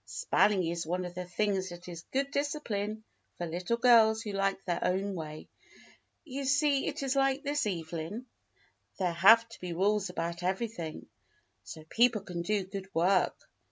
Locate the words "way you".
5.13-6.43